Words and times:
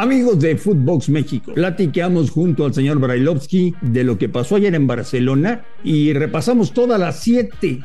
Amigos 0.00 0.38
de 0.38 0.56
Footbox 0.56 1.08
México, 1.08 1.52
platicamos 1.54 2.30
junto 2.30 2.64
al 2.64 2.72
señor 2.72 3.00
Brailovsky 3.00 3.74
de 3.82 4.04
lo 4.04 4.16
que 4.16 4.28
pasó 4.28 4.54
ayer 4.54 4.72
en 4.76 4.86
Barcelona 4.86 5.64
y 5.82 6.12
repasamos 6.12 6.72
toda 6.72 6.98
la 6.98 7.12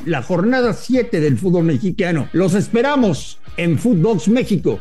la 0.05 0.21
jornada 0.21 0.73
7 0.73 1.20
del 1.20 1.39
fútbol 1.39 1.63
mexicano. 1.63 2.29
Los 2.31 2.54
esperamos 2.54 3.39
en 3.57 3.79
Footbox 3.79 4.28
México. 4.28 4.79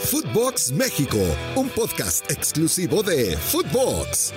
Footbox 0.00 0.72
México, 0.72 1.16
un 1.56 1.70
podcast 1.70 2.30
exclusivo 2.30 3.02
de 3.02 3.38
Footbox. 3.38 4.34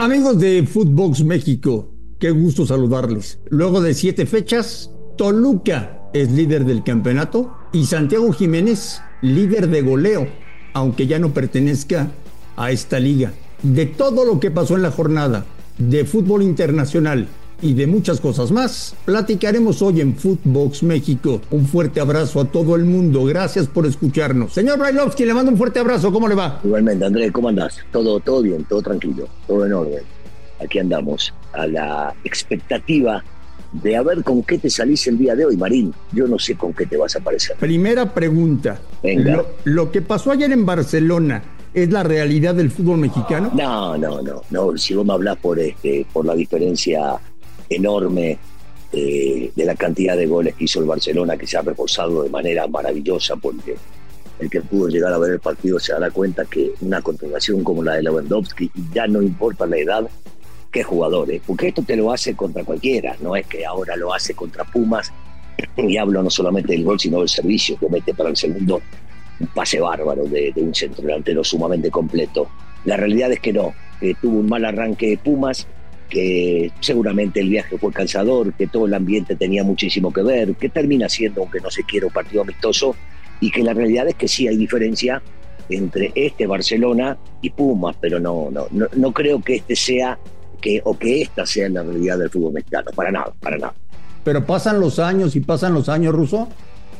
Amigos 0.00 0.40
de 0.40 0.66
Footbox 0.66 1.22
México, 1.22 1.94
qué 2.18 2.32
gusto 2.32 2.66
saludarles. 2.66 3.38
Luego 3.48 3.80
de 3.80 3.94
siete 3.94 4.26
fechas, 4.26 4.90
Toluca 5.16 6.00
es 6.12 6.32
líder 6.32 6.64
del 6.64 6.82
campeonato 6.82 7.54
y 7.72 7.86
Santiago 7.86 8.32
Jiménez 8.32 9.00
líder 9.22 9.68
de 9.68 9.82
goleo, 9.82 10.26
aunque 10.74 11.06
ya 11.06 11.18
no 11.18 11.32
pertenezca 11.32 12.08
a 12.56 12.70
esta 12.70 13.00
liga. 13.00 13.32
De 13.62 13.86
todo 13.86 14.24
lo 14.24 14.40
que 14.40 14.50
pasó 14.50 14.76
en 14.76 14.82
la 14.82 14.90
jornada 14.90 15.46
de 15.78 16.04
fútbol 16.04 16.42
internacional 16.42 17.28
y 17.62 17.74
de 17.74 17.86
muchas 17.86 18.20
cosas 18.20 18.50
más, 18.50 18.96
platicaremos 19.04 19.80
hoy 19.82 20.00
en 20.00 20.16
Footbox 20.16 20.82
México. 20.82 21.40
Un 21.52 21.66
fuerte 21.66 22.00
abrazo 22.00 22.40
a 22.40 22.44
todo 22.44 22.74
el 22.74 22.84
mundo. 22.84 23.24
Gracias 23.24 23.68
por 23.68 23.86
escucharnos. 23.86 24.52
Señor 24.52 24.80
Brailovsky, 24.80 25.24
le 25.24 25.32
mando 25.32 25.52
un 25.52 25.58
fuerte 25.58 25.78
abrazo. 25.78 26.12
¿Cómo 26.12 26.26
le 26.26 26.34
va? 26.34 26.60
Igualmente, 26.64 27.04
Andrés, 27.04 27.30
¿cómo 27.30 27.48
andás? 27.48 27.78
Todo, 27.92 28.18
todo 28.18 28.42
bien, 28.42 28.64
todo 28.64 28.82
tranquilo, 28.82 29.28
todo 29.46 29.64
en 29.64 29.72
orden. 29.72 30.02
Aquí 30.60 30.80
andamos 30.80 31.32
a 31.52 31.66
la 31.68 32.14
expectativa 32.24 33.22
de 33.72 33.96
a 33.96 34.02
ver 34.02 34.22
con 34.22 34.42
qué 34.42 34.58
te 34.58 34.68
salís 34.68 35.06
el 35.06 35.18
día 35.18 35.34
de 35.34 35.46
hoy, 35.46 35.56
Marín. 35.56 35.94
Yo 36.12 36.26
no 36.26 36.38
sé 36.38 36.56
con 36.56 36.72
qué 36.72 36.86
te 36.86 36.96
vas 36.96 37.16
a 37.16 37.20
aparecer. 37.20 37.56
Primera 37.56 38.12
pregunta. 38.12 38.78
Venga. 39.02 39.44
Lo, 39.64 39.90
que 39.90 40.02
pasó 40.02 40.30
ayer 40.30 40.52
en 40.52 40.66
Barcelona, 40.66 41.42
¿es 41.72 41.90
la 41.90 42.02
realidad 42.02 42.54
del 42.54 42.70
fútbol 42.70 42.98
mexicano? 42.98 43.50
No, 43.54 43.96
no, 43.96 44.20
no. 44.20 44.42
no. 44.50 44.76
Si 44.76 44.94
vos 44.94 45.06
me 45.06 45.12
hablas 45.14 45.38
por, 45.38 45.58
este, 45.58 46.06
por 46.12 46.26
la 46.26 46.34
diferencia 46.34 47.18
enorme 47.68 48.38
eh, 48.92 49.50
de 49.56 49.64
la 49.64 49.74
cantidad 49.74 50.16
de 50.16 50.26
goles 50.26 50.54
que 50.54 50.64
hizo 50.64 50.80
el 50.80 50.86
Barcelona, 50.86 51.36
que 51.38 51.46
se 51.46 51.56
ha 51.56 51.62
reforzado 51.62 52.22
de 52.22 52.28
manera 52.28 52.66
maravillosa, 52.66 53.36
porque 53.36 53.76
el 54.38 54.50
que 54.50 54.60
pudo 54.60 54.88
llegar 54.88 55.12
a 55.12 55.18
ver 55.18 55.32
el 55.32 55.40
partido 55.40 55.78
se 55.78 55.92
dará 55.92 56.10
cuenta 56.10 56.44
que 56.44 56.72
una 56.82 57.00
contratación 57.00 57.64
como 57.64 57.82
la 57.82 57.94
de 57.94 58.02
Lewandowski, 58.02 58.70
ya 58.92 59.06
no 59.06 59.22
importa 59.22 59.66
la 59.66 59.78
edad, 59.78 60.10
qué 60.72 60.82
jugadores, 60.82 61.42
porque 61.46 61.68
esto 61.68 61.82
te 61.82 61.94
lo 61.94 62.10
hace 62.10 62.34
contra 62.34 62.64
cualquiera, 62.64 63.14
no 63.20 63.36
es 63.36 63.46
que 63.46 63.64
ahora 63.64 63.94
lo 63.94 64.12
hace 64.12 64.34
contra 64.34 64.64
Pumas, 64.64 65.12
y 65.76 65.98
hablo 65.98 66.22
no 66.22 66.30
solamente 66.30 66.72
del 66.72 66.82
gol, 66.82 66.98
sino 66.98 67.18
del 67.18 67.28
servicio 67.28 67.76
que 67.78 67.88
mete 67.88 68.14
para 68.14 68.30
el 68.30 68.36
segundo, 68.36 68.80
un 69.38 69.46
pase 69.48 69.80
bárbaro 69.80 70.24
de, 70.24 70.52
un 70.56 70.74
centro 70.74 71.02
delantero 71.02 71.44
sumamente 71.44 71.90
completo. 71.90 72.48
La 72.84 72.96
realidad 72.96 73.30
es 73.32 73.40
que 73.40 73.52
no, 73.52 73.74
que 74.00 74.14
tuvo 74.14 74.38
un 74.38 74.48
mal 74.48 74.64
arranque 74.64 75.10
de 75.10 75.18
Pumas, 75.18 75.66
que 76.08 76.70
seguramente 76.80 77.40
el 77.40 77.50
viaje 77.50 77.76
fue 77.78 77.92
cansador, 77.92 78.54
que 78.54 78.66
todo 78.66 78.86
el 78.86 78.94
ambiente 78.94 79.36
tenía 79.36 79.64
muchísimo 79.64 80.12
que 80.12 80.22
ver, 80.22 80.54
que 80.54 80.70
termina 80.70 81.08
siendo, 81.08 81.42
aunque 81.42 81.60
no 81.60 81.70
se 81.70 81.84
quiera, 81.84 82.06
un 82.06 82.12
partido 82.12 82.42
amistoso, 82.42 82.96
y 83.40 83.50
que 83.50 83.62
la 83.62 83.74
realidad 83.74 84.08
es 84.08 84.14
que 84.14 84.28
sí 84.28 84.48
hay 84.48 84.56
diferencia 84.56 85.22
entre 85.68 86.12
este 86.14 86.46
Barcelona 86.46 87.18
y 87.42 87.50
Pumas, 87.50 87.96
pero 88.00 88.18
no, 88.18 88.50
no, 88.50 88.68
no, 88.70 88.86
no 88.94 89.12
creo 89.12 89.42
que 89.42 89.56
este 89.56 89.76
sea 89.76 90.18
que, 90.62 90.80
o 90.84 90.96
que 90.96 91.20
esta 91.20 91.44
sea 91.44 91.68
la 91.68 91.82
realidad 91.82 92.18
del 92.18 92.30
fútbol 92.30 92.54
mexicano. 92.54 92.90
Para 92.94 93.10
nada, 93.10 93.32
para 93.40 93.58
nada. 93.58 93.74
Pero 94.24 94.46
pasan 94.46 94.80
los 94.80 94.98
años 94.98 95.36
y 95.36 95.40
pasan 95.40 95.74
los 95.74 95.90
años, 95.90 96.14
Ruso, 96.14 96.48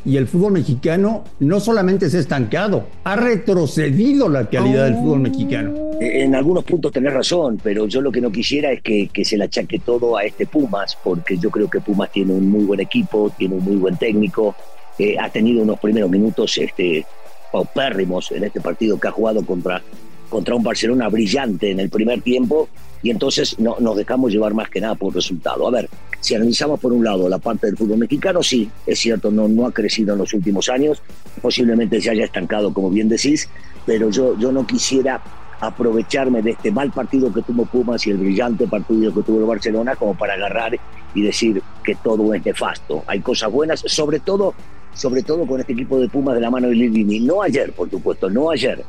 y 0.04 0.16
el 0.16 0.26
fútbol 0.26 0.54
mexicano 0.54 1.22
no 1.38 1.60
solamente 1.60 2.10
se 2.10 2.16
ha 2.16 2.20
estancado, 2.20 2.88
ha 3.04 3.14
retrocedido 3.14 4.28
la 4.28 4.50
calidad 4.50 4.86
del 4.86 4.96
fútbol 4.96 5.20
mexicano. 5.20 5.74
En 6.00 6.34
algunos 6.34 6.64
puntos 6.64 6.90
tenés 6.90 7.12
razón, 7.12 7.60
pero 7.62 7.86
yo 7.86 8.00
lo 8.00 8.10
que 8.10 8.20
no 8.20 8.32
quisiera 8.32 8.72
es 8.72 8.82
que, 8.82 9.08
se 9.24 9.36
le 9.36 9.44
achaque 9.44 9.78
todo 9.78 10.16
a 10.16 10.24
este 10.24 10.46
Pumas, 10.46 10.98
porque 11.02 11.38
yo 11.38 11.50
creo 11.50 11.70
que 11.70 11.80
Pumas 11.80 12.10
tiene 12.10 12.32
un 12.32 12.50
muy 12.50 12.64
buen 12.64 12.80
equipo, 12.80 13.32
tiene 13.38 13.54
un 13.54 13.64
muy 13.64 13.76
buen 13.76 13.96
técnico, 13.96 14.56
eh, 14.98 15.16
ha 15.18 15.30
tenido 15.30 15.62
unos 15.62 15.78
primeros 15.78 16.10
minutos 16.10 16.58
este, 16.58 17.06
paupérrimos 17.52 18.32
en 18.32 18.44
este 18.44 18.60
partido 18.60 18.98
que 18.98 19.08
ha 19.08 19.12
jugado 19.12 19.46
contra, 19.46 19.80
contra 20.28 20.56
un 20.56 20.64
Barcelona 20.64 21.08
brillante 21.08 21.70
en 21.70 21.78
el 21.78 21.90
primer 21.90 22.22
tiempo 22.22 22.68
y 23.02 23.10
entonces 23.10 23.58
no, 23.58 23.76
nos 23.80 23.96
dejamos 23.96 24.32
llevar 24.32 24.54
más 24.54 24.68
que 24.70 24.80
nada 24.80 24.94
por 24.94 25.14
resultado. 25.14 25.66
A 25.66 25.70
ver, 25.70 25.88
si 26.20 26.34
analizamos 26.34 26.78
por 26.78 26.92
un 26.92 27.04
lado 27.04 27.28
la 27.28 27.38
parte 27.38 27.66
del 27.66 27.76
fútbol 27.76 27.98
mexicano, 27.98 28.42
sí, 28.42 28.70
es 28.86 28.98
cierto, 28.98 29.30
no, 29.30 29.48
no 29.48 29.66
ha 29.66 29.72
crecido 29.72 30.12
en 30.12 30.20
los 30.20 30.32
últimos 30.34 30.68
años, 30.68 31.02
posiblemente 31.40 32.00
se 32.00 32.10
haya 32.10 32.24
estancado, 32.24 32.72
como 32.72 32.90
bien 32.90 33.08
decís, 33.08 33.48
pero 33.84 34.10
yo, 34.10 34.38
yo 34.38 34.52
no 34.52 34.66
quisiera 34.66 35.20
aprovecharme 35.60 36.42
de 36.42 36.50
este 36.50 36.72
mal 36.72 36.90
partido 36.90 37.32
que 37.32 37.42
tuvo 37.42 37.64
Pumas 37.66 38.04
y 38.06 38.10
el 38.10 38.18
brillante 38.18 38.66
partido 38.66 39.14
que 39.14 39.22
tuvo 39.22 39.38
el 39.38 39.46
Barcelona 39.46 39.94
como 39.94 40.16
para 40.16 40.34
agarrar 40.34 40.76
y 41.14 41.22
decir 41.22 41.62
que 41.84 41.94
todo 41.94 42.34
es 42.34 42.44
nefasto. 42.44 43.04
Hay 43.06 43.20
cosas 43.20 43.50
buenas, 43.50 43.82
sobre 43.86 44.18
todo, 44.18 44.54
sobre 44.92 45.22
todo 45.22 45.46
con 45.46 45.60
este 45.60 45.72
equipo 45.72 46.00
de 46.00 46.08
Pumas 46.08 46.34
de 46.34 46.40
la 46.40 46.50
mano 46.50 46.68
de 46.68 46.74
Lilini. 46.74 47.20
No 47.20 47.42
ayer, 47.42 47.72
por 47.72 47.88
supuesto, 47.88 48.28
no 48.28 48.50
ayer, 48.50 48.84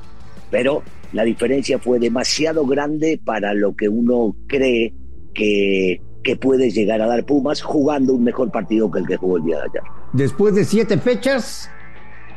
pero 0.54 0.84
la 1.14 1.24
diferencia 1.24 1.80
fue 1.80 1.98
demasiado 1.98 2.64
grande 2.68 3.20
para 3.26 3.56
lo 3.56 3.76
que 3.76 3.90
uno 3.90 4.36
cree 4.46 4.94
que, 5.34 6.00
que 6.24 6.36
puede 6.36 6.70
llegar 6.70 7.02
a 7.02 7.08
dar 7.08 7.26
Pumas 7.26 7.64
jugando 7.64 8.14
un 8.14 8.24
mejor 8.24 8.52
partido 8.52 8.92
que 8.92 9.00
el 9.00 9.08
que 9.08 9.18
jugó 9.18 9.38
el 9.38 9.46
día 9.46 9.58
de 9.58 9.64
ayer. 9.64 9.82
Después 10.14 10.54
de 10.54 10.64
siete 10.64 11.00
fechas, 11.00 11.72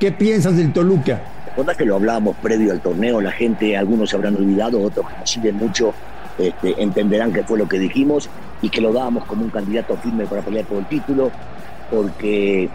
¿qué 0.00 0.12
piensas 0.12 0.56
del 0.56 0.72
Toluca? 0.72 1.20
Recuerda 1.48 1.74
que 1.74 1.84
lo 1.84 1.96
hablábamos 1.96 2.36
previo 2.38 2.72
al 2.72 2.80
torneo, 2.80 3.20
la 3.20 3.32
gente, 3.32 3.76
algunos 3.76 4.08
se 4.08 4.16
habrán 4.16 4.34
olvidado, 4.36 4.80
otros 4.80 5.06
que 5.10 5.18
nos 5.18 5.30
siguen 5.30 5.56
mucho, 5.56 5.92
este, 6.38 6.82
entenderán 6.82 7.34
que 7.34 7.42
fue 7.42 7.58
lo 7.58 7.68
que 7.68 7.78
dijimos 7.78 8.30
y 8.62 8.70
que 8.70 8.80
lo 8.80 8.94
dábamos 8.94 9.26
como 9.26 9.44
un 9.44 9.50
candidato 9.50 9.94
firme 9.98 10.24
para 10.24 10.40
pelear 10.40 10.64
por 10.64 10.78
el 10.78 10.86
título, 10.86 11.30
porque 11.90 12.70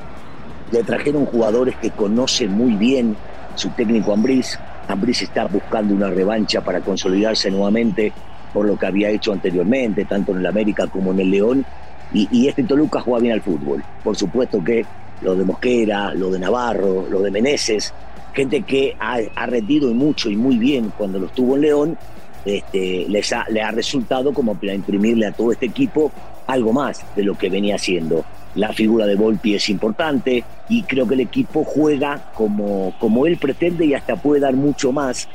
le 0.72 0.84
trajeron 0.84 1.25
jugadores 1.25 1.75
que 1.78 1.90
conocen 1.90 2.51
muy 2.51 2.75
bien 2.75 3.16
su 3.56 3.69
técnico 3.72 4.13
Ambriz, 4.13 4.59
Ambriz 4.91 5.22
está 5.22 5.46
buscando 5.46 5.94
una 5.94 6.09
revancha 6.09 6.62
para 6.62 6.81
consolidarse 6.81 7.50
nuevamente 7.50 8.12
por 8.53 8.66
lo 8.66 8.78
que 8.78 8.85
había 8.85 9.09
hecho 9.09 9.31
anteriormente, 9.31 10.06
tanto 10.06 10.34
en 10.34 10.40
el 10.40 10.46
América 10.46 10.88
como 10.88 11.12
en 11.12 11.22
el 11.22 11.31
León. 11.31 11.66
Y, 12.13 12.47
este 12.47 12.63
Toluca 12.63 13.00
juega 13.00 13.22
bien 13.22 13.34
al 13.34 13.41
fútbol. 13.41 13.81
Por 14.03 14.18
supuesto 14.18 14.62
que 14.62 14.85
lo 15.22 15.34
de 15.35 15.46
Mosquera, 15.46 16.13
lo 16.13 16.30
de 16.30 16.40
Navarro, 16.40 17.07
lo 17.09 17.22
de 17.22 17.31
Meneses, 17.31 17.94
gente 18.34 18.63
que 18.63 18.97
ha, 19.00 19.19
ha 19.35 19.46
rendido 19.46 19.94
mucho 19.94 20.30
y 20.30 20.35
muy 20.35 20.57
bien 20.57 20.91
cuando 20.97 21.19
lo 21.19 21.28
estuvo 21.28 21.56
en 21.56 21.62
León, 21.62 21.97
este, 22.44 23.06
les 23.07 23.34
le 23.50 23.62
ha 23.62 23.72
resultado 23.72 24.34
como 24.34 24.56
para 24.56 24.74
imprimirle 24.74 25.28
a 25.28 25.31
todo 25.31 25.53
este 25.53 25.68
equipo 25.68 26.12
algo 26.47 26.74
más 26.74 27.06
de 27.16 27.24
lo 27.24 27.38
que 27.38 27.50
venía 27.50 27.75
haciendo 27.75 28.25
la 28.56 28.73
figura 28.73 29.06
de 29.06 29.16
Volpi 29.16 29.56
es 29.56 29.69
importante 29.69 30.44
y 30.69 30.84
creo 30.84 31.07
que 31.07 31.13
el 31.13 31.22
equipo 31.22 31.63
juega 31.63 32.31
como, 32.34 32.95
como 33.00 33.25
él 33.25 33.38
pretende 33.38 33.85
y 33.85 33.94
hasta 33.94 34.16
puede 34.16 34.41
dar 34.41 34.53
mucho 34.53 34.91
más 34.91 35.29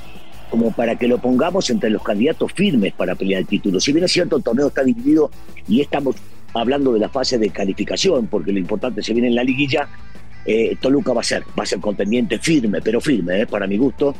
como 0.51 0.71
para 0.71 0.97
que 0.97 1.09
lo 1.09 1.19
pongamos 1.19 1.71
entre 1.71 1.91
los 1.91 2.03
candidatos 2.03 2.53
firmes 2.53 2.93
para 2.93 3.15
pelear 3.15 3.41
el 3.41 3.47
título. 3.47 3.81
Si 3.81 3.93
bien 3.93 4.05
es 4.05 4.13
cierto, 4.13 4.37
el 4.37 4.43
torneo 4.43 4.69
está 4.69 4.85
dividido 4.85 5.31
y 5.67 5.81
estamos 5.81 6.17
hablando 6.55 6.93
de 6.93 7.01
la 7.01 7.09
fase 7.09 7.37
de 7.39 7.51
calificación, 7.51 8.29
porque 8.29 8.53
lo 8.53 8.59
importante 8.59 9.03
se 9.03 9.13
viene 9.13 9.29
en 9.29 9.35
la 9.35 9.43
liguilla, 9.43 9.89
eh, 10.45 10.77
Toluca 10.81 11.13
va 11.13 11.21
a 11.21 11.25
ser, 11.25 11.43
va 11.59 11.65
a 11.65 11.67
ser 11.67 11.81
contendiente 11.81 12.39
firme, 12.39 12.81
pero 12.81 13.01
firme, 13.01 13.43
eh, 13.43 13.47
para 13.47 13.67
mi 13.67 13.77
gusto, 13.77 14.15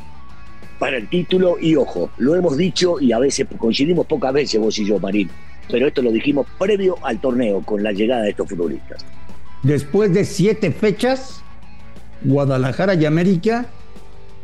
para 0.77 0.97
el 0.97 1.07
título. 1.07 1.57
Y 1.59 1.75
ojo, 1.75 2.11
lo 2.17 2.35
hemos 2.35 2.57
dicho 2.57 2.99
y 2.99 3.13
a 3.13 3.19
veces 3.19 3.47
coincidimos 3.57 4.05
pocas 4.05 4.33
veces 4.33 4.59
vos 4.59 4.77
y 4.79 4.85
yo, 4.85 4.99
Marín 4.99 5.29
pero 5.69 5.87
esto 5.87 6.01
lo 6.01 6.11
dijimos 6.11 6.47
previo 6.57 6.95
al 7.03 7.19
torneo 7.19 7.61
con 7.61 7.83
la 7.83 7.91
llegada 7.91 8.23
de 8.23 8.31
estos 8.31 8.49
futbolistas. 8.49 9.05
Después 9.63 10.13
de 10.13 10.25
siete 10.25 10.71
fechas, 10.71 11.41
Guadalajara 12.23 12.95
y 12.95 13.05
América 13.05 13.67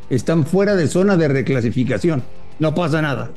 están 0.09 0.45
fuera 0.45 0.75
de 0.75 0.87
zona 0.87 1.17
de 1.17 1.27
reclasificación. 1.27 2.23
No 2.59 2.75
pasa 2.75 3.01
nada. 3.01 3.31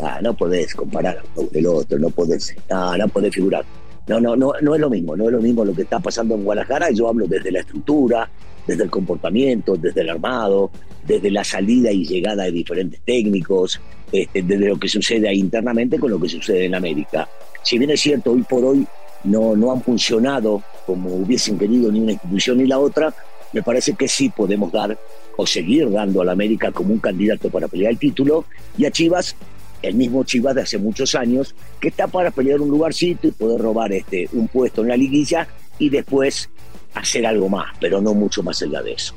Ah, 0.00 0.18
no 0.22 0.34
podés 0.34 0.74
comparar 0.74 1.22
del 1.52 1.66
otro, 1.66 1.98
no 1.98 2.10
podés, 2.10 2.54
ah, 2.70 2.96
no 2.98 3.08
podés 3.08 3.34
figurar. 3.34 3.64
No, 4.12 4.20
no, 4.20 4.36
no, 4.36 4.52
no 4.60 4.74
es 4.74 4.80
lo 4.80 4.90
mismo, 4.90 5.16
no 5.16 5.24
es 5.24 5.32
lo 5.32 5.40
mismo 5.40 5.64
lo 5.64 5.72
que 5.72 5.82
está 5.82 5.98
pasando 5.98 6.34
en 6.34 6.44
Guadalajara. 6.44 6.90
Yo 6.90 7.08
hablo 7.08 7.26
desde 7.26 7.50
la 7.50 7.60
estructura, 7.60 8.28
desde 8.66 8.84
el 8.84 8.90
comportamiento, 8.90 9.76
desde 9.76 10.02
el 10.02 10.10
armado, 10.10 10.70
desde 11.06 11.30
la 11.30 11.42
salida 11.42 11.90
y 11.90 12.04
llegada 12.04 12.44
de 12.44 12.52
diferentes 12.52 13.00
técnicos, 13.00 13.80
este, 14.12 14.42
desde 14.42 14.68
lo 14.68 14.78
que 14.78 14.88
sucede 14.88 15.32
internamente 15.34 15.98
con 15.98 16.10
lo 16.10 16.20
que 16.20 16.28
sucede 16.28 16.66
en 16.66 16.74
América. 16.74 17.26
Si 17.62 17.78
bien 17.78 17.90
es 17.90 18.00
cierto, 18.02 18.32
hoy 18.32 18.42
por 18.42 18.62
hoy 18.64 18.86
no, 19.24 19.56
no 19.56 19.72
han 19.72 19.80
funcionado 19.80 20.62
como 20.84 21.14
hubiesen 21.14 21.58
querido 21.58 21.90
ni 21.90 22.00
una 22.00 22.12
institución 22.12 22.58
ni 22.58 22.66
la 22.66 22.78
otra, 22.78 23.14
me 23.54 23.62
parece 23.62 23.94
que 23.94 24.08
sí 24.08 24.28
podemos 24.28 24.72
dar 24.72 24.98
o 25.36 25.46
seguir 25.46 25.90
dando 25.90 26.20
a 26.20 26.24
la 26.26 26.32
América 26.32 26.70
como 26.70 26.92
un 26.92 26.98
candidato 26.98 27.48
para 27.48 27.68
pelear 27.68 27.92
el 27.92 27.98
título 27.98 28.44
y 28.76 28.84
a 28.84 28.90
Chivas, 28.90 29.36
el 29.82 29.94
mismo 29.94 30.24
Chivas 30.24 30.54
de 30.54 30.62
hace 30.62 30.78
muchos 30.78 31.14
años, 31.14 31.54
que 31.80 31.88
está 31.88 32.06
para 32.06 32.30
pelear 32.30 32.60
un 32.60 32.70
lugarcito 32.70 33.26
y 33.26 33.32
poder 33.32 33.60
robar 33.60 33.92
este, 33.92 34.28
un 34.32 34.48
puesto 34.48 34.82
en 34.82 34.88
la 34.88 34.96
liguilla 34.96 35.46
y 35.78 35.90
después 35.90 36.48
hacer 36.94 37.26
algo 37.26 37.48
más, 37.48 37.76
pero 37.80 38.00
no 38.00 38.14
mucho 38.14 38.42
más 38.42 38.62
allá 38.62 38.82
de 38.82 38.92
eso. 38.92 39.14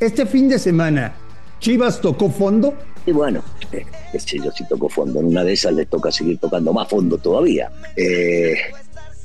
Este 0.00 0.26
fin 0.26 0.48
de 0.48 0.58
semana 0.58 1.14
¿Chivas 1.64 1.98
tocó 1.98 2.28
fondo? 2.28 2.74
Y 3.06 3.12
bueno, 3.12 3.42
eh, 3.72 3.86
qué 4.12 4.38
yo, 4.38 4.50
si 4.52 4.68
tocó 4.68 4.86
fondo. 4.90 5.20
En 5.20 5.28
una 5.28 5.42
de 5.42 5.54
esas 5.54 5.72
les 5.72 5.88
toca 5.88 6.12
seguir 6.12 6.36
tocando 6.36 6.74
más 6.74 6.86
fondo 6.90 7.16
todavía. 7.16 7.70
Eh, 7.96 8.54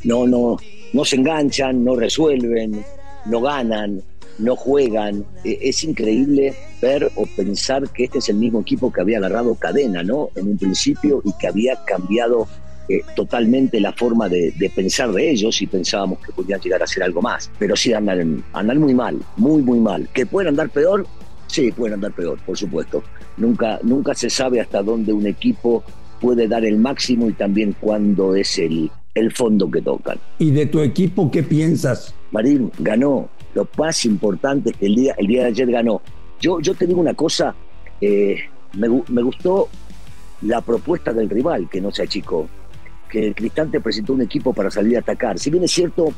no, 0.05 0.25
no, 0.25 0.55
no 0.93 1.03
se 1.03 1.17
enganchan, 1.17 1.83
no 1.83 1.97
resuelven, 1.97 2.81
no 3.25 3.41
ganan, 3.41 4.01
no 4.39 4.55
juegan. 4.55 5.25
Eh, 5.43 5.59
es 5.61 5.83
increíble 5.83 6.53
ver 6.81 7.11
o 7.15 7.25
pensar 7.35 7.89
que 7.89 8.05
este 8.05 8.19
es 8.19 8.29
el 8.29 8.37
mismo 8.37 8.61
equipo 8.61 8.91
que 8.91 9.01
había 9.01 9.19
agarrado 9.19 9.55
cadena, 9.55 10.03
¿no? 10.03 10.29
En 10.35 10.47
un 10.47 10.57
principio 10.57 11.21
y 11.23 11.33
que 11.39 11.47
había 11.47 11.83
cambiado 11.85 12.47
eh, 12.87 13.01
totalmente 13.15 13.79
la 13.79 13.93
forma 13.93 14.27
de, 14.27 14.51
pensar 14.75 15.11
de 15.11 15.29
ellos 15.29 15.61
y 15.61 15.67
pensábamos 15.67 16.19
que 16.25 16.31
podían 16.31 16.59
llegar 16.59 16.81
a 16.81 16.87
ser 16.87 17.03
algo 17.03 17.21
más. 17.21 17.51
Pero 17.59 17.75
sí 17.75 17.93
andan, 17.93 18.43
andan 18.53 18.79
muy 18.79 18.95
mal, 18.95 19.19
muy, 19.37 19.61
muy 19.61 19.79
mal. 19.79 20.09
¿Que 20.13 20.25
pueden 20.25 20.49
andar 20.49 20.69
peor? 20.69 21.05
Sí, 21.47 21.71
pueden 21.71 21.95
andar 21.95 22.13
peor, 22.13 22.39
por 22.45 22.57
supuesto. 22.57 23.03
Nunca, 23.37 23.79
nunca 23.83 24.15
se 24.15 24.29
sabe 24.29 24.59
hasta 24.59 24.81
dónde 24.81 25.13
un 25.13 25.27
equipo 25.27 25.83
puede 26.19 26.47
dar 26.47 26.65
el 26.65 26.77
máximo 26.77 27.29
y 27.29 27.33
también 27.33 27.75
cuándo 27.79 28.35
es 28.35 28.57
el, 28.57 28.91
el 29.13 29.31
fondo 29.31 29.69
que 29.69 29.81
tocan. 29.81 30.17
¿Y 30.37 30.51
de 30.51 30.65
tu 30.65 30.79
equipo 30.81 31.29
qué 31.29 31.43
piensas? 31.43 32.13
Marín 32.31 32.71
ganó. 32.79 33.29
Lo 33.53 33.67
más 33.77 34.05
importante 34.05 34.71
es 34.71 34.77
que 34.77 34.85
el 34.85 34.95
día, 34.95 35.15
el 35.17 35.27
día 35.27 35.43
de 35.43 35.47
ayer 35.49 35.71
ganó. 35.71 36.01
Yo, 36.39 36.59
yo 36.59 36.73
te 36.73 36.85
digo 36.85 37.01
una 37.01 37.13
cosa, 37.13 37.53
eh, 37.99 38.37
me, 38.73 38.87
me, 39.09 39.21
gustó 39.21 39.67
la 40.41 40.61
propuesta 40.61 41.11
del 41.11 41.29
rival, 41.29 41.67
que 41.69 41.81
no 41.81 41.91
se 41.91 42.03
achicó, 42.03 42.47
que 43.09 43.27
el 43.27 43.35
Cristante 43.35 43.81
presentó 43.81 44.13
un 44.13 44.21
equipo 44.21 44.53
para 44.53 44.71
salir 44.71 44.95
a 44.95 44.99
atacar. 44.99 45.37
Si 45.39 45.49
bien 45.49 45.63
es 45.63 45.71
cierto, 45.71 46.13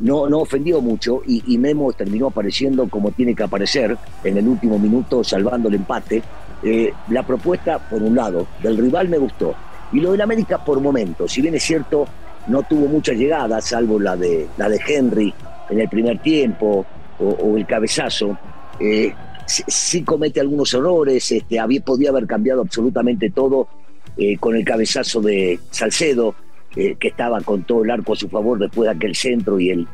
no, 0.00 0.28
no 0.28 0.40
ofendió 0.40 0.80
mucho 0.80 1.22
y, 1.26 1.56
Memo 1.58 1.92
terminó 1.92 2.26
apareciendo 2.28 2.88
como 2.88 3.12
tiene 3.12 3.34
que 3.34 3.44
aparecer 3.44 3.96
en 4.24 4.36
el 4.36 4.48
último 4.48 4.78
minuto, 4.78 5.22
salvando 5.22 5.68
el 5.68 5.76
empate. 5.76 6.22
Eh, 6.62 6.92
la 7.08 7.24
propuesta, 7.24 7.78
por 7.78 8.02
un 8.02 8.14
lado, 8.14 8.46
del 8.62 8.76
rival 8.76 9.08
me 9.08 9.18
gustó. 9.18 9.54
Y 9.92 10.00
lo 10.00 10.12
del 10.12 10.20
América 10.20 10.64
por 10.64 10.80
momentos. 10.80 11.32
Si 11.32 11.40
bien 11.40 11.54
es 11.54 11.62
cierto, 11.62 12.06
no 12.48 12.62
tuvo 12.62 12.86
muchas 12.88 13.16
llegadas, 13.16 13.66
salvo 13.66 13.98
la 14.00 14.16
de, 14.16 14.48
la 14.56 14.68
de 14.68 14.80
Henry 14.86 15.32
en 15.70 15.80
el 15.80 15.88
primer 15.88 16.18
tiempo 16.18 16.86
o, 17.18 17.56
el 17.56 17.66
cabezazo. 17.66 18.36
Eh, 18.80 19.12
sí, 19.46 20.02
comete 20.02 20.40
algunos 20.40 20.72
errores, 20.74 21.30
este, 21.30 21.58
había, 21.58 21.80
podía 21.82 22.10
haber 22.10 22.26
cambiado 22.26 22.62
absolutamente 22.62 23.30
todo 23.30 23.68
eh, 24.16 24.36
con 24.38 24.56
el 24.56 24.64
cabezazo 24.64 25.20
de 25.20 25.58
Salcedo, 25.70 26.34
eh, 26.74 26.96
que 26.98 27.08
estaba 27.08 27.40
con 27.42 27.64
todo 27.64 27.84
el 27.84 27.90
arco 27.90 28.14
a 28.14 28.16
su 28.16 28.28
favor 28.28 28.58
después 28.58 28.88
de 28.88 28.96
aquel 28.96 29.14
centro 29.14 29.60
y, 29.60 29.70
el, 29.70 29.86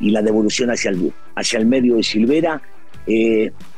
y 0.00 0.10
la 0.10 0.22
devolución 0.22 0.70
hacia 0.70 0.90
el, 0.90 1.12
hacia 1.34 1.58
el 1.58 1.66
medio 1.66 1.96
de 1.96 2.02
Silvera. 2.02 2.60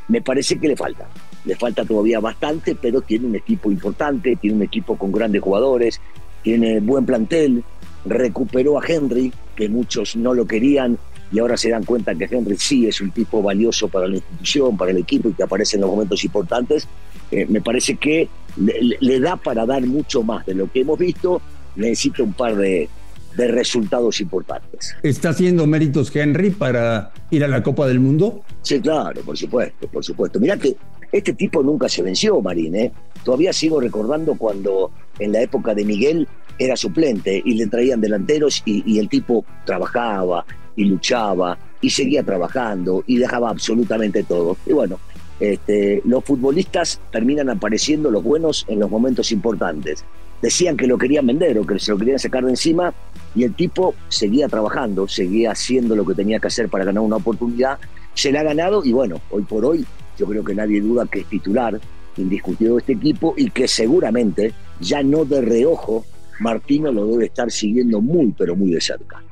me 0.09 0.23
parece 0.23 0.59
que 0.59 0.69
le 0.69 0.77
falta. 0.77 1.07
Le 1.45 1.55
falta 1.55 1.85
todavía 1.85 2.21
bastante, 2.21 2.75
pero 2.75 3.01
tiene 3.01 3.27
un 3.27 3.37
equipo 3.37 3.71
importante, 3.71 4.37
tiene 4.37 4.57
un 4.57 4.63
equipo 4.63 4.97
con 4.99 5.13
grandes 5.13 5.41
jugadores, 5.41 6.01
tiene 6.43 6.81
buen 6.81 7.07
plantel, 7.07 7.63
recuperó 8.05 8.79
a 8.79 8.87
Henry, 8.87 9.33
que 9.57 9.69
muchos 9.69 10.17
no 10.17 10.35
lo 10.35 10.47
querían, 10.47 10.99
y 11.31 11.39
ahora 11.39 11.57
se 11.57 11.71
dan 11.71 11.85
cuenta 11.85 12.15
que 12.15 12.29
Henry 12.31 12.57
sí 12.57 12.87
es 12.87 13.01
un 13.01 13.11
tipo 13.11 13.43
valioso 13.43 13.89
para 13.89 14.09
la 14.09 14.17
institución, 14.17 14.77
para 14.77 14.91
el 14.91 14.99
equipo 14.99 15.29
y 15.29 15.33
que 15.33 15.43
aparece 15.43 15.77
en 15.77 15.83
los 15.83 15.91
momentos 15.91 16.25
importantes. 16.25 16.89
Eh, 17.31 17.47
me 17.49 17.61
parece 17.61 17.97
que 17.97 18.29
le, 18.57 19.21
da 19.21 19.37
para 19.37 19.67
dar 19.67 19.87
mucho 19.87 20.23
más 20.23 20.47
de 20.47 20.55
lo 20.55 20.71
que 20.71 20.81
hemos 20.81 20.99
visto. 20.99 21.43
Necesita 21.77 22.23
un 22.23 22.33
par 22.33 22.57
de, 22.57 22.89
de 23.37 23.49
resultados 23.49 24.21
importantes. 24.21 24.97
¿Está 25.03 25.31
haciendo 25.31 25.67
méritos 25.67 26.15
Henry 26.15 26.51
para 26.51 27.13
ir 27.31 27.45
a 27.45 27.49
la 27.49 27.63
Copa 27.63 27.87
del 27.87 28.01
Mundo? 28.01 28.43
Sí, 28.63 28.81
claro, 28.81 29.21
por 29.23 29.37
supuesto, 29.37 29.87
por 29.89 30.05
supuesto. 30.05 30.41
Mirá 30.41 30.57
que 30.57 30.77
este 31.13 31.35
tipo 31.35 31.63
nunca 31.63 31.89
se 31.89 32.03
venció, 32.03 32.41
Marín. 32.41 32.75
¿eh? 32.75 32.93
Todavía 33.25 33.53
sigo 33.53 33.81
recordando 33.81 34.35
cuando 34.35 34.91
en 35.19 35.33
la 35.33 35.43
época 35.43 35.75
de 35.75 35.85
Miguel 35.85 36.29
era 36.59 36.77
suplente 36.77 37.41
y 37.45 37.55
le 37.55 37.67
traían 37.69 38.01
delanteros 38.01 38.63
y, 38.65 38.99
el 38.99 39.09
tipo 39.09 39.45
trabajaba 39.65 40.45
y 40.79 40.85
luchaba 40.85 41.59
y 41.81 41.91
seguía 41.91 42.23
trabajando 42.23 43.03
y 43.07 43.19
dejaba 43.19 43.51
absolutamente 43.51 44.23
todo. 44.23 44.57
Y 44.65 44.73
bueno, 44.73 45.01
este, 45.41 46.01
los 46.05 46.25
futbolistas 46.25 47.01
terminan 47.11 47.51
apareciendo 47.51 48.11
los 48.11 48.23
buenos 48.23 48.65
en 48.69 48.79
los 48.79 48.89
momentos 48.89 49.33
importantes. 49.33 50.05
Decían 50.41 50.77
que 50.77 50.87
lo 50.87 50.97
querían 50.97 51.27
vender 51.27 51.59
o 51.59 51.67
que 51.67 51.81
se 51.81 51.91
lo 51.91 51.99
querían 51.99 52.21
sacar 52.21 52.45
de 52.45 52.51
encima 52.51 52.95
y 53.35 53.43
el 53.43 53.55
tipo 53.55 53.97
seguía 54.09 54.49
trabajando, 54.49 55.09
seguía 55.09 55.51
haciendo 55.51 55.97
lo 55.97 56.07
que 56.07 56.15
tenía 56.15 56.39
que 56.39 56.47
hacer 56.47 56.69
para 56.69 56.85
ganar 56.85 57.03
una 57.03 57.17
oportunidad. 57.17 57.79
Se 58.15 58.31
la 58.31 58.41
ha 58.41 58.45
ganado 58.45 58.85
y 58.85 58.93
bueno, 58.93 59.21
hoy 59.31 59.43
por 59.43 59.65
hoy 59.65 59.85
yo 60.17 60.27
creo 60.27 60.45
que 60.45 60.55
nadie 60.55 60.81
duda 60.81 61.07
que 61.07 61.21
es 61.21 61.27
titular 61.27 61.81
indiscutido 62.17 62.75
de 62.75 62.81
este 62.81 62.93
equipo 62.93 63.35
y 63.37 63.51
que 63.51 63.67
seguramente 63.67 64.55
ya 64.81 65.03
no 65.03 65.25
de 65.25 65.41
reojo 65.41 66.05
Martino 66.39 66.93
lo 66.93 67.07
debe 67.07 67.27
estar 67.27 67.51
siguiendo 67.51 68.01
muy, 68.01 68.33
pero 68.39 68.55
muy 68.55 68.71
de 68.71 68.81
cerca. 68.81 69.23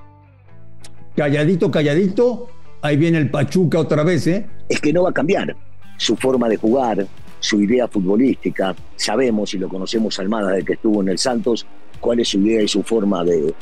Calladito, 1.17 1.71
calladito, 1.71 2.49
ahí 2.83 2.99
viene 2.99 3.17
el 3.17 3.31
Pachuca 3.31 3.79
otra 3.79 4.05
vez, 4.05 4.27
¿eh? 4.27 4.47
Es 4.69 4.83
que 4.83 4.93
no 4.93 5.05
va 5.05 5.11
a 5.11 5.13
cambiar 5.15 5.57
su 5.97 6.15
forma 6.15 6.47
de 6.47 6.59
jugar, 6.59 7.07
su 7.41 7.63
idea 7.63 7.89
futbolística. 7.89 8.75
Sabemos 8.97 9.55
y 9.55 9.59
lo 9.59 9.71
conocemos 9.71 10.19
Almada 10.19 10.53
de 10.53 10.63
que 10.63 10.75
estuvo 10.75 11.01
en 11.01 11.09
el 11.09 11.17
Santos, 11.17 11.67
cuál 12.01 12.21
es 12.21 12.29
su 12.29 12.39
idea 12.41 12.61
y 12.63 12.69
su 12.69 12.83
forma 12.83 13.25
de, 13.25 13.55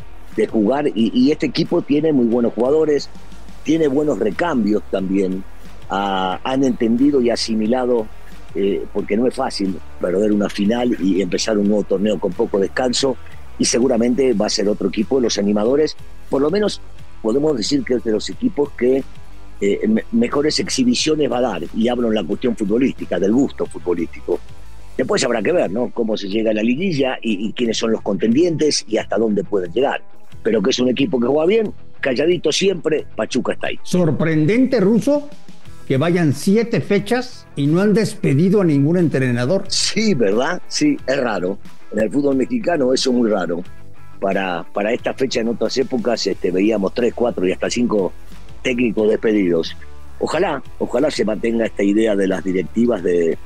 jugar. 0.51 0.89
Y, 0.97 1.31
este 1.31 1.47
equipo 1.47 1.81
tiene 1.83 2.13
muy 2.13 2.27
buenos 2.27 2.55
jugadores, 2.55 3.09
tiene 3.63 3.87
buenos 3.87 4.19
recambios 4.19 4.83
también. 4.91 5.45
Ah, 5.89 6.41
han 6.43 6.65
entendido 6.65 7.21
y 7.21 7.31
asimilado 7.31 8.09
eh, 8.57 8.85
porque 8.93 9.17
no 9.17 9.29
es 9.29 9.35
fácil 9.35 9.79
perder 10.01 10.33
una 10.33 10.49
final 10.49 10.97
y 11.01 11.23
empezar 11.23 11.57
un 11.57 11.69
nuevo 11.69 11.85
torneo 11.85 12.19
con 12.19 12.33
poco 12.33 12.59
descanso 12.59 13.17
y 13.59 13.65
seguramente 13.65 14.33
va 14.33 14.47
a 14.47 14.51
ser 14.51 14.69
otro 14.69 14.89
equipo 14.89 15.17
de 15.17 15.23
los 15.23 15.39
animadores, 15.39 15.97
por 16.29 16.43
lo 16.43 16.51
menos 16.51 16.81
podemos 17.25 17.57
decir 17.57 17.83
que 17.85 17.95
es 17.95 18.05
de 18.05 18.13
los 18.13 18.29
equipos 18.29 18.71
que 18.73 19.03
eh, 19.63 20.05
mejores 20.13 20.61
exhibiciones 20.61 21.33
va 21.33 21.39
a 21.39 21.41
dar, 21.41 21.63
y 21.75 21.89
hablo 21.89 22.09
en 22.09 22.17
la 22.17 22.23
cuestión 22.23 22.55
futbolística, 22.55 23.19
del 23.19 23.33
gusto 23.33 23.65
futbolístico. 23.65 24.39
Después 24.95 25.25
habrá 25.25 25.43
que 25.43 25.51
ver, 25.51 25.71
¿no? 25.71 25.91
Cómo 25.95 26.19
se 26.19 26.29
llega 26.29 26.51
a 26.51 26.55
la 26.55 26.63
liguilla 26.63 27.17
y, 27.23 27.49
y 27.49 27.53
quiénes 27.55 27.79
son 27.79 27.93
los 27.93 28.03
contendientes 28.03 28.85
y 28.87 28.99
hasta 28.99 29.17
dónde 29.17 29.43
pueden 29.43 29.73
llegar. 29.73 30.03
Pero 30.43 30.63
que 30.63 30.69
es 30.69 30.79
un 30.79 30.91
equipo 30.91 31.19
que 31.19 31.27
juega 31.27 31.47
bien, 31.47 31.73
calladito 32.01 32.53
siempre, 32.53 33.07
Pachuca 33.17 33.55
está 33.55 33.69
ahí. 33.69 33.79
Sorprendente, 33.83 34.79
Ruso, 34.81 35.31
que 35.89 35.97
vayan 35.97 36.35
siete 36.35 36.83
fechas 36.83 37.47
y 37.57 37.67
no 37.67 37.81
han 37.81 37.95
despedido 37.95 38.61
a 38.61 38.65
ningún 38.65 38.99
entrenador. 38.99 39.65
Sí, 39.69 40.13
¿verdad? 40.13 40.61
Sí, 40.69 40.99
es 41.07 41.17
raro. 41.17 41.59
En 41.91 42.01
el 42.01 42.11
fútbol 42.11 42.37
mexicano 42.37 42.93
eso 42.93 43.11
es 43.11 43.17
muy 43.17 43.31
raro. 43.31 43.65
Para, 44.21 44.65
para 44.73 44.93
esta 44.93 45.15
fecha 45.15 45.41
en 45.41 45.49
otras 45.49 45.77
épocas 45.77 46.27
este, 46.27 46.51
veíamos 46.51 46.95
tres, 46.95 47.13
cuatro 47.15 47.47
y 47.47 47.53
hasta 47.53 47.71
cinco 47.71 48.13
técnicos 48.63 49.09
despedidos. 49.09 49.77
Ojalá, 50.21 50.63
ojalá 50.79 51.11
se 51.11 51.25
mantenga 51.25 51.67
esta 51.67 51.83
idea 51.83 52.17
de 52.17 52.27
las 52.27 52.43
directivas 52.43 53.03
de, 53.03 53.37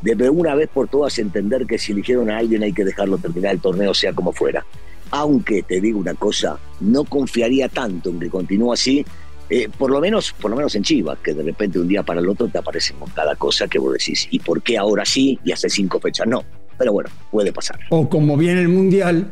de 0.00 0.30
una 0.30 0.54
vez 0.54 0.68
por 0.72 0.88
todas 0.88 1.18
entender 1.18 1.66
que 1.66 1.78
si 1.78 1.92
eligieron 1.92 2.30
a 2.30 2.38
alguien 2.38 2.62
hay 2.62 2.72
que 2.72 2.84
dejarlo 2.84 3.18
terminar 3.18 3.52
el 3.52 3.60
torneo 3.60 3.92
sea 3.92 4.12
como 4.12 4.32
fuera. 4.32 4.64
Aunque 5.10 5.62
te 5.62 5.80
digo 5.80 5.98
una 5.98 6.14
cosa, 6.14 6.58
no 6.80 7.04
confiaría 7.04 7.68
tanto 7.68 8.08
en 8.10 8.18
que 8.18 8.30
continúe 8.30 8.72
así 8.72 9.04
eh, 9.54 9.68
por 9.76 9.90
lo 9.90 10.00
menos 10.00 10.32
por 10.32 10.50
lo 10.50 10.56
menos 10.56 10.74
en 10.76 10.82
Chivas, 10.82 11.18
que 11.18 11.34
de 11.34 11.42
repente 11.42 11.78
un 11.78 11.86
día 11.86 12.02
para 12.02 12.20
el 12.20 12.28
otro 12.30 12.48
te 12.48 12.56
aparecen 12.56 12.96
con 12.96 13.10
cada 13.10 13.36
cosa 13.36 13.68
que 13.68 13.78
vos 13.78 13.92
decís, 13.92 14.26
¿y 14.30 14.38
por 14.38 14.62
qué 14.62 14.78
ahora 14.78 15.04
sí 15.04 15.38
y 15.44 15.52
hace 15.52 15.68
cinco 15.68 16.00
fechas 16.00 16.26
no? 16.26 16.42
Pero 16.78 16.94
bueno, 16.94 17.10
puede 17.30 17.52
pasar. 17.52 17.78
O 17.90 18.08
como 18.08 18.38
viene 18.38 18.62
el 18.62 18.68
Mundial, 18.68 19.30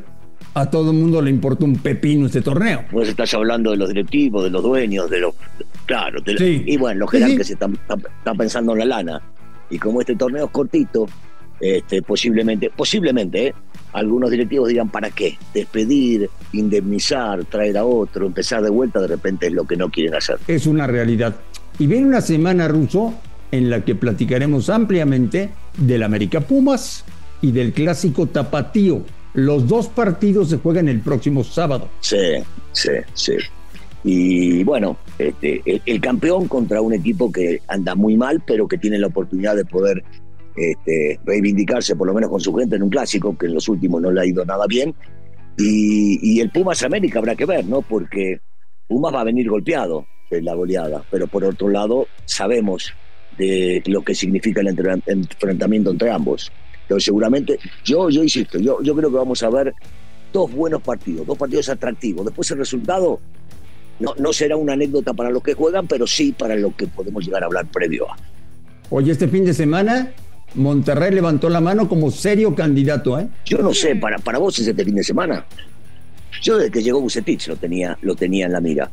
a 0.55 0.69
todo 0.69 0.91
el 0.91 0.97
mundo 0.97 1.23
le 1.23 1.31
importa 1.31 1.65
un 1.65 1.77
pepino 1.77 2.27
este 2.27 2.43
torneo. 2.43 2.85
Pues 2.91 3.09
estás 3.09 3.33
hablando 3.35 3.71
de 3.71 3.77
los 3.77 3.89
directivos, 3.89 4.45
de 4.45 4.51
los 4.51 4.63
dueños, 4.63 5.09
de 5.09 5.21
los... 5.21 5.35
Claro, 5.87 6.21
y 6.27 6.77
bueno, 6.77 7.01
los 7.01 7.11
que 7.11 7.19
están, 7.19 7.75
están, 7.75 8.37
pensando 8.37 8.73
en 8.73 8.79
la 8.81 8.85
lana. 8.85 9.23
Y 9.71 9.79
como 9.79 10.01
este 10.01 10.17
torneo 10.17 10.47
es 10.47 10.51
cortito, 10.51 11.09
este, 11.61 12.03
posiblemente, 12.03 12.71
posiblemente, 12.75 13.49
¿eh? 13.49 13.55
algunos 13.93 14.31
directivos 14.31 14.69
digan, 14.69 14.89
¿para 14.89 15.11
qué? 15.11 15.37
Despedir, 15.53 16.31
indemnizar, 16.53 17.45
traer 17.45 17.79
a 17.79 17.85
otro, 17.85 18.27
empezar 18.27 18.63
de 18.63 18.71
vuelta, 18.71 19.01
de 19.01 19.09
repente 19.09 19.49
es 19.49 19.53
lo 19.53 19.65
que 19.65 19.77
no 19.77 19.91
quieren 19.91 20.15
hacer. 20.15 20.39
Es 20.47 20.67
una 20.67 20.87
realidad. 20.87 21.35
Y 21.79 21.87
viene 21.87 22.07
una 22.07 22.21
semana, 22.21 22.69
Ruso, 22.69 23.15
en 23.51 23.71
la 23.71 23.85
que 23.85 23.95
platicaremos 23.95 24.71
ampliamente 24.71 25.51
del 25.77 26.03
América 26.03 26.41
Pumas 26.41 27.05
y 27.43 27.53
del 27.53 27.73
clásico 27.73 28.27
Tapatío. 28.27 29.03
Los 29.35 29.69
dos 29.69 29.89
partidos 29.89 30.51
se 30.51 30.59
juegan 30.59 30.89
el 30.89 31.01
próximo 31.01 31.45
sábado. 31.45 31.89
Sí, 32.01 32.17
sí, 32.73 32.93
sí. 33.15 33.35
Y 34.03 34.65
bueno, 34.65 34.97
este, 35.19 35.63
el 35.65 36.01
campeón 36.01 36.49
contra 36.49 36.81
un 36.81 36.95
equipo 36.95 37.31
que 37.31 37.61
anda 37.69 37.95
muy 37.95 38.17
mal, 38.17 38.43
pero 38.47 38.67
que 38.67 38.79
tiene 38.79 38.99
la 38.99 39.09
oportunidad 39.09 39.55
de 39.57 39.65
poder 39.65 40.03
este, 40.57 41.21
reivindicarse 41.25 41.97
por 41.97 42.07
lo 42.07 42.15
menos 42.15 42.31
con 42.31 42.41
su 42.41 42.55
gente 42.55 42.77
en 42.77 42.83
un 42.83 42.91
clásico, 42.91 43.37
que 43.37 43.47
en 43.47 43.55
los 43.55 43.69
últimos 43.69 44.01
no 44.01 44.11
le 44.11 44.21
ha 44.21 44.27
ido 44.27 44.45
nada 44.45 44.67
bien. 44.67 44.95
Y, 45.59 46.41
el 46.41 46.51
Pumas 46.51 46.83
América 46.83 47.19
habrá 47.19 47.37
que 47.37 47.45
ver, 47.45 47.67
¿no? 47.67 47.83
Porque 47.83 48.41
Pumas 48.89 49.15
va 49.15 49.21
a 49.21 49.25
venir 49.25 49.49
golpeado 49.49 50.07
en 50.31 50.45
la 50.45 50.55
goleada, 50.55 51.05
pero 51.11 51.27
por 51.27 51.45
otro 51.45 51.69
lado 51.69 52.07
sabemos 52.25 52.95
de 53.37 53.83
lo 53.87 54.03
que 54.03 54.15
significa 54.15 54.61
el 54.61 54.69
enfrentamiento 54.69 55.91
entre 55.91 56.11
ambos. 56.11 56.51
Pero 56.91 56.99
seguramente, 56.99 57.57
yo, 57.85 58.11
yo 58.11 58.21
insisto, 58.21 58.59
yo, 58.59 58.83
yo 58.83 58.97
creo 58.97 59.11
que 59.11 59.17
vamos 59.17 59.41
a 59.45 59.49
ver 59.49 59.73
dos 60.33 60.51
buenos 60.51 60.83
partidos, 60.83 61.25
dos 61.25 61.39
partidos 61.39 61.69
atractivos. 61.69 62.27
Después 62.27 62.51
el 62.51 62.59
resultado 62.59 63.21
no, 64.01 64.13
no 64.19 64.33
será 64.33 64.57
una 64.57 64.73
anécdota 64.73 65.15
para 65.15 65.31
los 65.31 65.41
que 65.41 65.55
juegan, 65.55 65.87
pero 65.87 66.05
sí 66.05 66.33
para 66.33 66.57
lo 66.57 66.75
que 66.75 66.89
podemos 66.89 67.25
llegar 67.25 67.45
a 67.45 67.47
hablar 67.47 67.67
previo 67.67 68.11
a. 68.11 68.17
Oye, 68.91 69.13
este 69.13 69.29
fin 69.29 69.45
de 69.45 69.55
semana 69.55 70.13
Monterrey 70.57 71.13
levantó 71.13 71.49
la 71.49 71.61
mano 71.61 71.89
como 71.89 72.11
serio 72.11 72.57
candidato, 72.57 73.21
¿eh? 73.21 73.29
Yo 73.45 73.59
no 73.59 73.73
sé, 73.73 73.95
para, 73.95 74.19
para 74.19 74.39
vos 74.39 74.59
es 74.59 74.67
este 74.67 74.85
fin 74.85 74.97
de 74.97 75.05
semana. 75.05 75.47
Yo 76.43 76.59
desde 76.59 76.73
que 76.73 76.83
llegó 76.83 77.01
Bucetich 77.01 77.47
lo 77.47 77.55
tenía, 77.55 77.97
lo 78.03 78.17
tenía 78.17 78.47
en 78.47 78.53
la 78.53 78.61
mira, 78.61 78.91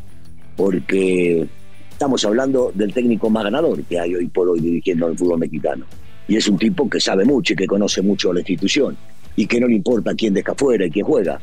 porque 0.56 1.48
estamos 1.90 2.24
hablando 2.26 2.72
del 2.76 2.94
técnico 2.94 3.32
más 3.32 3.46
ganador 3.46 3.82
que 3.86 4.00
hay 4.00 4.14
hoy 4.14 4.28
por 4.28 4.50
hoy 4.50 4.60
dirigiendo 4.60 5.08
al 5.08 5.18
fútbol 5.18 5.40
mexicano. 5.40 5.88
Y 6.28 6.36
es 6.36 6.48
un 6.48 6.58
tipo 6.58 6.90
que 6.90 7.00
sabe 7.00 7.26
mucho 7.26 7.54
y 7.54 7.56
que 7.56 7.68
conoce 7.68 8.02
mucho 8.02 8.32
a 8.32 8.34
la 8.34 8.40
institución 8.42 8.98
y 9.36 9.46
que 9.48 9.60
no 9.60 9.68
le 9.68 9.76
importa 9.76 10.14
quién 10.16 10.34
deja 10.34 10.52
afuera 10.52 10.86
y 10.86 10.92
quién 10.92 11.06
juega. 11.06 11.40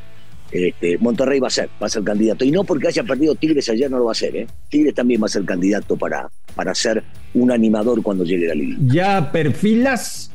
Este, 0.51 0.99
Monterrey 0.99 1.41
va 1.41 1.49
a 1.49 1.51
ser, 1.51 1.69
va 1.83 1.87
a 1.87 1.89
ser 1.89 2.05
candidato. 2.05 2.45
Y 2.45 2.51
no 2.51 2.65
porque 2.65 2.89
haya 2.89 3.03
perdido 3.03 3.35
Tigres 3.35 3.69
ayer 3.71 3.91
no 3.91 3.99
lo 3.99 4.05
va 4.05 4.13
a 4.13 4.17
ser, 4.17 4.37
¿eh? 4.37 4.47
Tigres 4.69 4.95
también 4.95 5.23
va 5.23 5.27
a 5.27 5.31
ser 5.31 5.45
candidato 5.45 5.97
para, 5.97 6.29
para 6.55 6.75
ser 6.75 7.03
un 7.35 7.51
animador 7.51 8.03
cuando 8.03 8.25
llegue 8.25 8.47
la 8.47 8.55
liguilla. 8.55 8.95
¿Ya 8.95 9.33
perfilas 9.33 10.31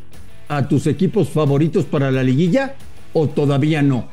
a 0.47 0.67
tus 0.67 0.87
equipos 0.87 1.29
favoritos 1.29 1.85
para 1.85 2.11
la 2.11 2.23
liguilla 2.23 2.75
o 3.13 3.27
todavía 3.29 3.81
no? 3.81 4.09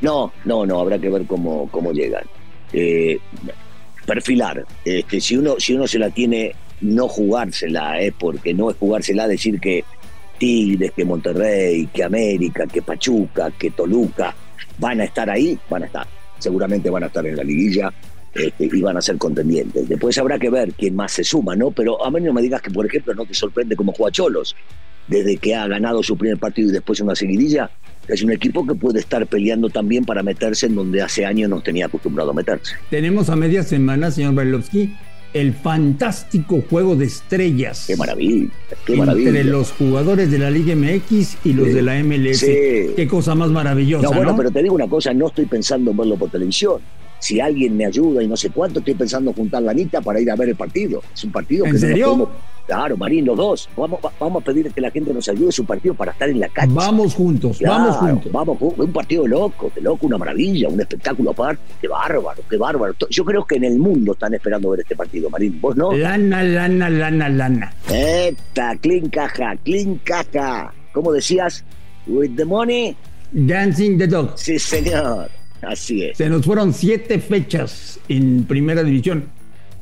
No, 0.00 0.32
no, 0.44 0.66
no, 0.66 0.80
habrá 0.80 0.98
que 0.98 1.08
ver 1.08 1.24
cómo, 1.26 1.68
cómo 1.70 1.92
llegan. 1.92 2.24
Eh, 2.72 3.18
perfilar. 4.06 4.64
Este, 4.84 5.20
si, 5.20 5.36
uno, 5.36 5.56
si 5.58 5.74
uno 5.74 5.86
se 5.86 5.98
la 5.98 6.10
tiene, 6.10 6.54
no 6.82 7.08
jugársela, 7.08 8.00
¿eh? 8.02 8.12
porque 8.16 8.54
no 8.54 8.70
es 8.70 8.76
jugársela 8.76 9.26
decir 9.26 9.60
que 9.60 9.84
Tigres, 10.38 10.92
que 10.92 11.04
Monterrey, 11.04 11.86
que 11.86 12.04
América, 12.04 12.66
que 12.66 12.82
Pachuca, 12.82 13.50
que 13.52 13.70
Toluca 13.70 14.34
van 14.78 15.00
a 15.00 15.04
estar 15.04 15.30
ahí, 15.30 15.58
van 15.70 15.84
a 15.84 15.86
estar. 15.86 16.06
Seguramente 16.38 16.90
van 16.90 17.04
a 17.04 17.06
estar 17.06 17.24
en 17.24 17.36
la 17.36 17.44
liguilla 17.44 17.92
este, 18.34 18.64
y 18.64 18.80
van 18.80 18.96
a 18.96 19.02
ser 19.02 19.18
contendientes. 19.18 19.88
Después 19.88 20.16
habrá 20.18 20.38
que 20.38 20.50
ver 20.50 20.72
quién 20.72 20.96
más 20.96 21.12
se 21.12 21.22
suma, 21.22 21.54
¿no? 21.54 21.70
Pero 21.70 22.04
a 22.04 22.10
mí 22.10 22.20
no 22.20 22.32
me 22.32 22.42
digas 22.42 22.60
que, 22.60 22.70
por 22.70 22.86
ejemplo, 22.86 23.14
no 23.14 23.24
te 23.24 23.34
sorprende 23.34 23.76
cómo 23.76 23.92
juega 23.92 24.10
Cholos, 24.10 24.56
desde 25.06 25.36
que 25.36 25.54
ha 25.54 25.66
ganado 25.66 26.02
su 26.02 26.16
primer 26.16 26.38
partido 26.38 26.70
y 26.70 26.72
después 26.72 27.00
una 27.00 27.14
seguidilla. 27.14 27.70
Es 28.08 28.22
un 28.22 28.32
equipo 28.32 28.66
que 28.66 28.74
puede 28.74 28.98
estar 28.98 29.24
peleando 29.26 29.68
también 29.70 30.04
para 30.04 30.22
meterse 30.22 30.66
en 30.66 30.74
donde 30.74 31.02
hace 31.02 31.24
años 31.24 31.48
no 31.48 31.60
tenía 31.62 31.86
acostumbrado 31.86 32.32
a 32.32 32.34
meterse. 32.34 32.74
Tenemos 32.90 33.30
a 33.30 33.36
media 33.36 33.62
semana, 33.62 34.10
señor 34.10 34.34
Berlovsky, 34.34 34.92
el 35.32 35.54
fantástico 35.54 36.62
juego 36.68 36.96
de 36.96 37.06
estrellas. 37.06 37.84
Qué 37.86 37.96
maravilla, 37.96 38.48
qué 38.86 38.96
maravilla. 38.96 39.28
Entre 39.28 39.44
los 39.44 39.72
jugadores 39.72 40.30
de 40.30 40.38
la 40.38 40.50
Liga 40.50 40.74
MX 40.74 41.38
y 41.44 41.52
los 41.52 41.72
de 41.72 41.82
la 41.82 42.02
MLS. 42.02 42.40
Qué 42.40 43.06
cosa 43.08 43.34
más 43.34 43.50
maravillosa. 43.50 44.08
No, 44.08 44.14
bueno, 44.14 44.36
pero 44.36 44.50
te 44.50 44.62
digo 44.62 44.74
una 44.74 44.88
cosa, 44.88 45.12
no 45.14 45.28
estoy 45.28 45.46
pensando 45.46 45.90
en 45.90 45.96
verlo 45.96 46.16
por 46.16 46.30
televisión. 46.30 46.80
Si 47.18 47.38
alguien 47.38 47.76
me 47.76 47.86
ayuda 47.86 48.22
y 48.22 48.26
no 48.26 48.36
sé 48.36 48.50
cuánto, 48.50 48.80
estoy 48.80 48.94
pensando 48.94 49.30
en 49.30 49.36
juntar 49.36 49.62
la 49.62 49.70
anita 49.70 50.00
para 50.00 50.20
ir 50.20 50.28
a 50.30 50.34
ver 50.34 50.48
el 50.48 50.56
partido. 50.56 51.02
Es 51.14 51.22
un 51.22 51.30
partido 51.30 51.64
¿En 51.64 51.78
serio? 51.78 52.28
Claro, 52.66 52.96
Marín, 52.96 53.24
los 53.24 53.36
dos. 53.36 53.68
Vamos, 53.76 54.00
vamos 54.18 54.42
a 54.42 54.44
pedir 54.44 54.70
que 54.72 54.80
la 54.80 54.90
gente 54.90 55.12
nos 55.12 55.28
ayude 55.28 55.50
su 55.50 55.64
partido 55.64 55.94
para 55.94 56.12
estar 56.12 56.28
en 56.28 56.40
la 56.40 56.48
cancha. 56.48 56.72
Vamos 56.74 57.14
juntos, 57.14 57.58
vamos 57.60 57.96
juntos. 57.96 58.32
Vamos, 58.32 58.58
un 58.60 58.92
partido 58.92 59.24
de 59.24 59.30
loco, 59.30 59.70
de 59.74 59.80
loco, 59.80 60.06
una 60.06 60.18
maravilla, 60.18 60.68
un 60.68 60.80
espectáculo 60.80 61.30
aparte. 61.30 61.62
Qué 61.80 61.88
bárbaro, 61.88 62.42
qué 62.48 62.56
bárbaro. 62.56 62.94
Yo 63.10 63.24
creo 63.24 63.44
que 63.44 63.56
en 63.56 63.64
el 63.64 63.78
mundo 63.78 64.12
están 64.12 64.34
esperando 64.34 64.70
ver 64.70 64.80
este 64.80 64.94
partido, 64.94 65.28
Marín. 65.28 65.60
¿Vos 65.60 65.76
no? 65.76 65.92
Lana, 65.92 66.42
lana, 66.42 66.88
lana, 66.88 67.28
lana. 67.28 67.74
Esta, 67.90 68.76
clean 68.76 69.08
caja, 69.08 69.56
clean 69.64 69.96
caja. 70.04 70.72
¿Cómo 70.92 71.12
decías? 71.12 71.64
With 72.06 72.36
the 72.36 72.44
money. 72.44 72.96
Dancing 73.32 73.98
the 73.98 74.06
dog. 74.06 74.32
Sí, 74.36 74.58
señor. 74.58 75.28
Así 75.62 76.04
es. 76.04 76.18
Se 76.18 76.28
nos 76.28 76.44
fueron 76.44 76.72
siete 76.72 77.18
fechas 77.18 77.98
en 78.08 78.44
primera 78.44 78.82
división. 78.82 79.24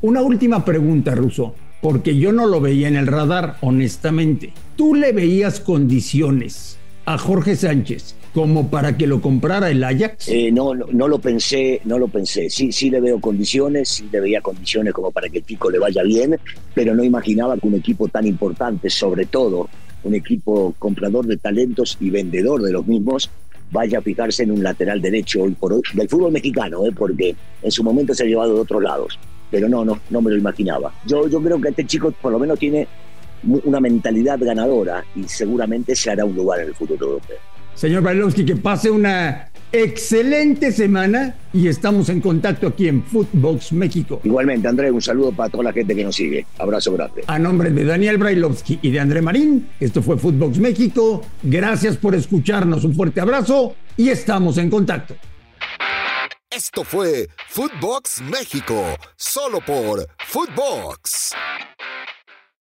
Una 0.02 0.22
última 0.22 0.64
pregunta, 0.64 1.14
Russo 1.14 1.54
porque 1.80 2.16
yo 2.16 2.32
no 2.32 2.46
lo 2.46 2.60
veía 2.60 2.88
en 2.88 2.96
el 2.96 3.06
radar, 3.06 3.56
honestamente. 3.60 4.52
¿Tú 4.76 4.94
le 4.94 5.12
veías 5.12 5.60
condiciones 5.60 6.78
a 7.06 7.18
Jorge 7.18 7.56
Sánchez 7.56 8.14
como 8.34 8.70
para 8.70 8.96
que 8.96 9.06
lo 9.06 9.20
comprara 9.20 9.70
el 9.70 9.82
Ajax? 9.82 10.28
Eh, 10.28 10.50
no, 10.52 10.75
no, 10.75 11.08
lo 11.08 11.18
pensé, 11.18 11.80
no 11.84 11.99
lo 11.99 12.08
pensé. 12.08 12.50
Sí, 12.50 12.72
sí 12.72 12.90
le 12.90 13.00
veo 13.00 13.20
condiciones, 13.20 13.88
sí 13.88 14.08
le 14.12 14.20
veía 14.20 14.40
condiciones 14.40 14.92
como 14.92 15.10
para 15.10 15.28
que 15.28 15.38
el 15.38 15.44
pico 15.44 15.70
le 15.70 15.78
vaya 15.78 16.02
bien, 16.02 16.38
pero 16.75 16.94
no 16.94 17.02
imaginaba 17.02 17.56
que 17.56 17.66
un 17.66 17.75
equipo 17.75 18.08
tan 18.08 18.26
importante, 18.26 18.90
sobre 18.90 19.26
todo 19.26 19.68
un 20.02 20.14
equipo 20.14 20.75
comprador 20.78 21.26
de 21.26 21.37
talentos 21.37 21.99
y 22.00 22.10
vendedor 22.10 22.62
de 22.62 22.72
los 22.72 22.87
mismos, 22.87 23.30
vaya 23.70 23.99
a 23.99 24.02
fijarse 24.02 24.42
en 24.42 24.50
un 24.50 24.62
lateral 24.62 25.00
derecho 25.00 25.42
hoy 25.42 25.52
por 25.52 25.72
hoy, 25.72 25.82
del 25.94 26.08
fútbol 26.08 26.32
mexicano, 26.32 26.87
¿eh? 26.87 26.92
porque 26.96 27.37
en 27.62 27.70
su 27.70 27.84
momento 27.84 28.14
se 28.14 28.25
ha 28.25 28.26
llevado 28.26 28.54
de 28.54 28.60
otros 28.60 28.82
lados 28.82 29.18
pero 29.50 29.69
no, 29.69 29.85
no, 29.85 29.99
no 30.11 30.23
me 30.23 30.30
lo 30.30 30.37
imaginaba. 30.37 30.92
Yo, 31.07 31.28
yo 31.28 31.40
creo 31.42 31.61
que 31.61 31.69
este 31.69 31.85
chico 31.85 32.12
por 32.21 32.33
lo 32.33 32.38
menos 32.38 32.59
tiene 32.59 32.87
una 33.64 33.80
mentalidad 33.80 34.38
ganadora 34.38 35.02
y 35.14 35.25
seguramente 35.25 35.95
se 35.95 36.11
hará 36.11 36.25
un 36.25 36.35
lugar 36.35 36.61
en 36.61 36.69
el 36.69 36.75
futuro 36.75 37.07
europeo. 37.07 37.38
Señor 37.75 38.02
Brailovsky, 38.02 38.45
que 38.45 38.57
pase 38.57 38.90
una 38.90 39.49
excelente 39.73 40.73
semana 40.73 41.35
y 41.52 41.69
estamos 41.69 42.09
en 42.09 42.21
contacto 42.21 42.66
aquí 42.66 42.88
en 42.88 43.02
Footbox 43.02 43.73
México. 43.73 44.21
Igualmente, 44.25 44.69
André, 44.69 44.90
un 44.90 45.00
saludo 45.00 45.33
para 45.33 45.49
toda 45.49 45.64
la 45.64 45.73
gente 45.73 45.95
que 45.95 46.04
nos 46.04 46.14
sigue. 46.14 46.45
Abrazo 46.59 46.92
grande. 46.92 47.23
A 47.26 47.38
nombre 47.38 47.71
de 47.71 47.85
Daniel 47.85 48.19
Brailovsky 48.19 48.80
y 48.83 48.90
de 48.90 49.00
André 49.00 49.23
Marín, 49.23 49.69
esto 49.78 50.02
fue 50.02 50.19
Footbox 50.19 50.59
México. 50.59 51.23
Gracias 51.42 51.97
por 51.97 52.14
escucharnos, 52.14 52.85
un 52.85 52.95
fuerte 52.95 53.21
abrazo 53.21 53.75
y 53.97 54.09
estamos 54.09 54.59
en 54.59 54.69
contacto. 54.69 55.14
Esto 56.52 56.83
fue 56.83 57.28
Footbox 57.49 58.23
México, 58.23 58.85
solo 59.14 59.61
por 59.61 60.04
Footbox. 60.26 61.30